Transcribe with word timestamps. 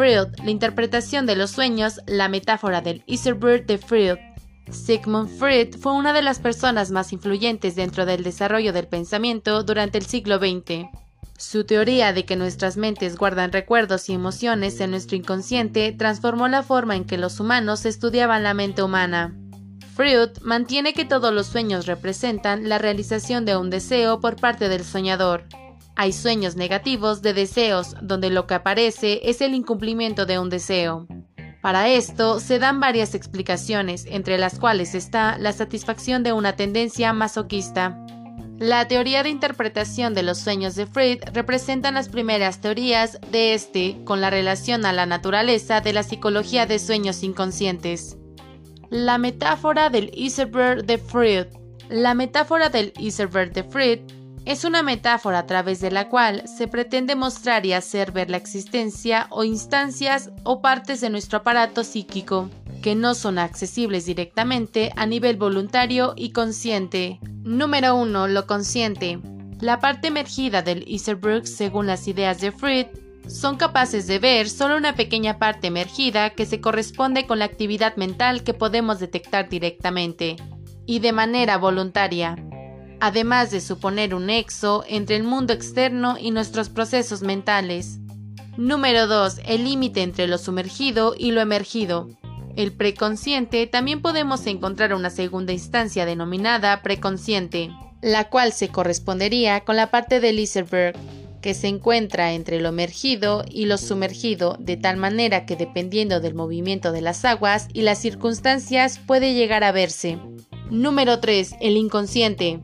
Freud, 0.00 0.28
la 0.42 0.50
interpretación 0.50 1.26
de 1.26 1.36
los 1.36 1.50
sueños, 1.50 2.00
la 2.06 2.30
metáfora 2.30 2.80
del 2.80 3.02
Iserbird 3.04 3.66
de 3.66 3.76
Freud. 3.76 4.16
Sigmund 4.70 5.28
Freud 5.28 5.76
fue 5.78 5.92
una 5.92 6.14
de 6.14 6.22
las 6.22 6.38
personas 6.38 6.90
más 6.90 7.12
influyentes 7.12 7.76
dentro 7.76 8.06
del 8.06 8.24
desarrollo 8.24 8.72
del 8.72 8.88
pensamiento 8.88 9.62
durante 9.62 9.98
el 9.98 10.06
siglo 10.06 10.38
XX. 10.38 10.86
Su 11.36 11.64
teoría 11.64 12.14
de 12.14 12.24
que 12.24 12.34
nuestras 12.34 12.78
mentes 12.78 13.18
guardan 13.18 13.52
recuerdos 13.52 14.08
y 14.08 14.14
emociones 14.14 14.80
en 14.80 14.92
nuestro 14.92 15.18
inconsciente 15.18 15.92
transformó 15.92 16.48
la 16.48 16.62
forma 16.62 16.96
en 16.96 17.04
que 17.04 17.18
los 17.18 17.38
humanos 17.38 17.84
estudiaban 17.84 18.42
la 18.42 18.54
mente 18.54 18.82
humana. 18.82 19.36
Freud 19.94 20.30
mantiene 20.40 20.94
que 20.94 21.04
todos 21.04 21.30
los 21.34 21.46
sueños 21.46 21.84
representan 21.84 22.70
la 22.70 22.78
realización 22.78 23.44
de 23.44 23.58
un 23.58 23.68
deseo 23.68 24.18
por 24.18 24.36
parte 24.36 24.70
del 24.70 24.82
soñador. 24.82 25.44
Hay 26.00 26.14
sueños 26.14 26.56
negativos 26.56 27.20
de 27.20 27.34
deseos, 27.34 27.94
donde 28.00 28.30
lo 28.30 28.46
que 28.46 28.54
aparece 28.54 29.20
es 29.24 29.42
el 29.42 29.52
incumplimiento 29.52 30.24
de 30.24 30.38
un 30.38 30.48
deseo. 30.48 31.06
Para 31.60 31.90
esto 31.90 32.40
se 32.40 32.58
dan 32.58 32.80
varias 32.80 33.14
explicaciones, 33.14 34.06
entre 34.08 34.38
las 34.38 34.58
cuales 34.58 34.94
está 34.94 35.36
la 35.36 35.52
satisfacción 35.52 36.22
de 36.22 36.32
una 36.32 36.56
tendencia 36.56 37.12
masoquista. 37.12 38.02
La 38.56 38.88
teoría 38.88 39.22
de 39.22 39.28
interpretación 39.28 40.14
de 40.14 40.22
los 40.22 40.38
sueños 40.38 40.74
de 40.74 40.86
Freud 40.86 41.18
representan 41.34 41.92
las 41.92 42.08
primeras 42.08 42.62
teorías 42.62 43.18
de 43.30 43.52
este 43.52 44.02
con 44.06 44.22
la 44.22 44.30
relación 44.30 44.86
a 44.86 44.94
la 44.94 45.04
naturaleza 45.04 45.82
de 45.82 45.92
la 45.92 46.02
psicología 46.02 46.64
de 46.64 46.78
sueños 46.78 47.22
inconscientes. 47.22 48.16
La 48.88 49.18
metáfora 49.18 49.90
del 49.90 50.10
Iserberg 50.14 50.86
de 50.86 50.96
Freud. 50.96 51.48
La 51.90 52.14
metáfora 52.14 52.70
del 52.70 52.94
Iserberg 52.96 53.52
de 53.52 53.64
Freud 53.64 54.00
es 54.50 54.64
una 54.64 54.82
metáfora 54.82 55.38
a 55.38 55.46
través 55.46 55.80
de 55.80 55.92
la 55.92 56.08
cual 56.08 56.42
se 56.48 56.66
pretende 56.66 57.14
mostrar 57.14 57.64
y 57.66 57.72
hacer 57.72 58.10
ver 58.10 58.30
la 58.30 58.36
existencia 58.36 59.28
o 59.30 59.44
instancias 59.44 60.30
o 60.42 60.60
partes 60.60 61.00
de 61.00 61.08
nuestro 61.08 61.38
aparato 61.38 61.84
psíquico 61.84 62.50
que 62.82 62.96
no 62.96 63.14
son 63.14 63.38
accesibles 63.38 64.06
directamente 64.06 64.90
a 64.96 65.06
nivel 65.06 65.36
voluntario 65.36 66.14
y 66.16 66.32
consciente. 66.32 67.20
Número 67.44 67.94
1. 67.94 68.26
Lo 68.26 68.48
consciente. 68.48 69.20
La 69.60 69.78
parte 69.78 70.08
emergida 70.08 70.62
del 70.62 70.82
Iserbrook, 70.88 71.44
según 71.44 71.86
las 71.86 72.08
ideas 72.08 72.40
de 72.40 72.50
Freud, 72.50 72.86
son 73.28 73.56
capaces 73.56 74.08
de 74.08 74.18
ver 74.18 74.48
solo 74.48 74.76
una 74.76 74.96
pequeña 74.96 75.38
parte 75.38 75.68
emergida 75.68 76.30
que 76.30 76.44
se 76.44 76.60
corresponde 76.60 77.24
con 77.28 77.38
la 77.38 77.44
actividad 77.44 77.94
mental 77.94 78.42
que 78.42 78.54
podemos 78.54 78.98
detectar 78.98 79.48
directamente 79.48 80.34
y 80.86 80.98
de 80.98 81.12
manera 81.12 81.56
voluntaria 81.56 82.34
además 83.00 83.50
de 83.50 83.60
suponer 83.60 84.14
un 84.14 84.26
nexo 84.26 84.84
entre 84.86 85.16
el 85.16 85.24
mundo 85.24 85.52
externo 85.52 86.16
y 86.20 86.30
nuestros 86.30 86.68
procesos 86.68 87.22
mentales. 87.22 87.98
Número 88.56 89.06
2. 89.06 89.40
El 89.46 89.64
límite 89.64 90.02
entre 90.02 90.26
lo 90.26 90.38
sumergido 90.38 91.14
y 91.16 91.32
lo 91.32 91.40
emergido. 91.40 92.08
El 92.56 92.72
preconsciente 92.72 93.66
también 93.66 94.02
podemos 94.02 94.46
encontrar 94.46 94.92
una 94.92 95.08
segunda 95.08 95.52
instancia 95.52 96.04
denominada 96.04 96.82
preconsciente, 96.82 97.70
la 98.02 98.28
cual 98.28 98.52
se 98.52 98.68
correspondería 98.68 99.60
con 99.60 99.76
la 99.76 99.90
parte 99.90 100.20
del 100.20 100.38
iceberg, 100.38 100.96
que 101.40 101.54
se 101.54 101.68
encuentra 101.68 102.34
entre 102.34 102.60
lo 102.60 102.68
emergido 102.68 103.44
y 103.48 103.64
lo 103.64 103.78
sumergido, 103.78 104.56
de 104.58 104.76
tal 104.76 104.98
manera 104.98 105.46
que 105.46 105.56
dependiendo 105.56 106.20
del 106.20 106.34
movimiento 106.34 106.92
de 106.92 107.00
las 107.00 107.24
aguas 107.24 107.68
y 107.72 107.80
las 107.80 107.98
circunstancias 107.98 108.98
puede 108.98 109.32
llegar 109.32 109.64
a 109.64 109.72
verse. 109.72 110.18
Número 110.70 111.18
3. 111.18 111.54
El 111.60 111.76
inconsciente 111.78 112.60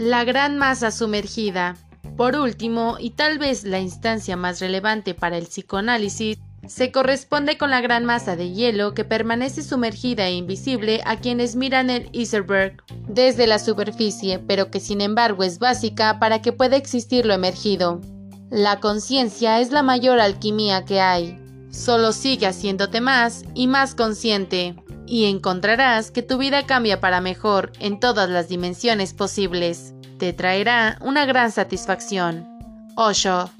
la 0.00 0.24
gran 0.24 0.56
masa 0.56 0.90
sumergida. 0.90 1.76
Por 2.16 2.34
último, 2.34 2.96
y 2.98 3.10
tal 3.10 3.38
vez 3.38 3.64
la 3.64 3.80
instancia 3.80 4.34
más 4.34 4.58
relevante 4.58 5.12
para 5.12 5.36
el 5.36 5.44
psicoanálisis, 5.44 6.38
se 6.66 6.90
corresponde 6.90 7.58
con 7.58 7.68
la 7.68 7.82
gran 7.82 8.06
masa 8.06 8.34
de 8.34 8.50
hielo 8.50 8.94
que 8.94 9.04
permanece 9.04 9.62
sumergida 9.62 10.26
e 10.26 10.32
invisible 10.32 11.02
a 11.04 11.16
quienes 11.16 11.54
miran 11.54 11.90
el 11.90 12.08
iceberg 12.12 12.82
desde 13.08 13.46
la 13.46 13.58
superficie, 13.58 14.38
pero 14.38 14.70
que 14.70 14.80
sin 14.80 15.02
embargo 15.02 15.42
es 15.42 15.58
básica 15.58 16.18
para 16.18 16.40
que 16.40 16.52
pueda 16.52 16.76
existir 16.76 17.26
lo 17.26 17.34
emergido. 17.34 18.00
La 18.48 18.80
conciencia 18.80 19.60
es 19.60 19.70
la 19.70 19.82
mayor 19.82 20.18
alquimia 20.18 20.86
que 20.86 21.00
hay. 21.00 21.38
Solo 21.70 22.12
sigue 22.12 22.46
haciéndote 22.46 23.02
más 23.02 23.44
y 23.54 23.66
más 23.66 23.94
consciente 23.94 24.76
y 25.10 25.24
encontrarás 25.24 26.12
que 26.12 26.22
tu 26.22 26.38
vida 26.38 26.66
cambia 26.66 27.00
para 27.00 27.20
mejor 27.20 27.72
en 27.80 27.98
todas 27.98 28.30
las 28.30 28.48
dimensiones 28.48 29.12
posibles. 29.12 29.92
Te 30.18 30.32
traerá 30.32 30.98
una 31.00 31.26
gran 31.26 31.50
satisfacción. 31.50 32.46
Osho. 32.94 33.50